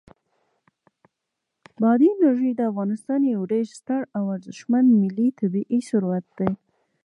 بادي 1.81 2.07
انرژي 2.15 2.51
د 2.55 2.61
افغانستان 2.71 3.21
یو 3.33 3.41
ډېر 3.51 3.65
ستر 3.79 4.01
او 4.17 4.23
ارزښتمن 4.35 4.85
ملي 5.01 5.27
طبعي 5.39 5.79
ثروت 5.89 6.25
دی. 6.39 6.49